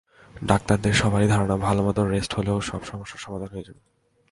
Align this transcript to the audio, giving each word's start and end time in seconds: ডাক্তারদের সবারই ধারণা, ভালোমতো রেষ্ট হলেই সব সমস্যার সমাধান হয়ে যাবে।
ডাক্তারদের 0.45 0.93
সবারই 0.93 1.27
ধারণা, 1.27 1.55
ভালোমতো 1.57 2.01
রেষ্ট 2.05 2.31
হলেই 2.35 2.61
সব 2.61 2.81
সমস্যার 2.85 3.19
সমাধান 3.19 3.49
হয়ে 3.53 3.67
যাবে। 3.67 3.81